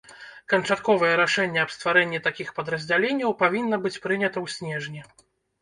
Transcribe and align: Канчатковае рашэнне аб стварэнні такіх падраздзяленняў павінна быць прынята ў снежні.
Канчатковае 0.53 1.11
рашэнне 1.21 1.59
аб 1.65 1.75
стварэнні 1.75 2.21
такіх 2.29 2.49
падраздзяленняў 2.61 3.37
павінна 3.43 3.75
быць 3.85 3.97
прынята 4.07 4.35
ў 4.45 4.57
снежні. 4.57 5.01